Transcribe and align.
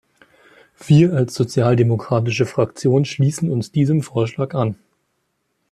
Wir 0.83 1.13
als 1.13 1.35
Sozialdemokratische 1.35 2.47
Fraktion 2.47 3.05
schließen 3.05 3.51
uns 3.51 3.71
diesem 3.71 4.01
Vorschlag 4.01 4.55
an. 4.55 4.73